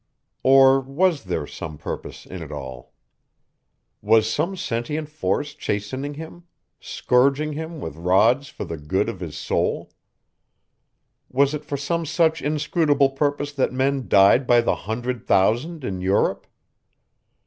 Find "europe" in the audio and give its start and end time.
16.01-16.47